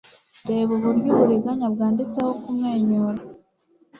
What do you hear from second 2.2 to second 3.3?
kumwenyura